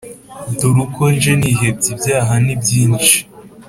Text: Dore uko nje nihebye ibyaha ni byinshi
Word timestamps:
Dore 0.59 0.79
uko 0.85 1.01
nje 1.13 1.33
nihebye 1.39 1.87
ibyaha 1.93 2.33
ni 2.43 2.55
byinshi 2.61 3.17